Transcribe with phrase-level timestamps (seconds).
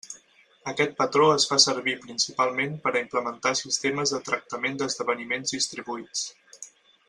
[0.69, 6.29] Aquest patró es fa servir principalment per a implementar sistemes de tractament d'esdeveniments distribuïts.